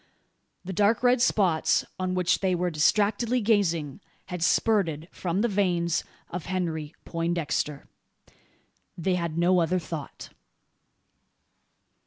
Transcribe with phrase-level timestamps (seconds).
[0.65, 6.03] The dark red spots on which they were distractedly gazing had spurted from the veins
[6.31, 7.87] of Henry Poindexter.
[8.97, 10.29] They had no other thought.